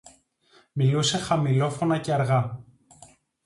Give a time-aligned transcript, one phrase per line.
[0.71, 2.63] Μιλούσε χαμηλόφωνα και αργά